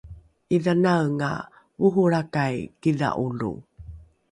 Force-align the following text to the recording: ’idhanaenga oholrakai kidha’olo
’idhanaenga 0.55 1.29
oholrakai 1.85 2.55
kidha’olo 2.81 3.53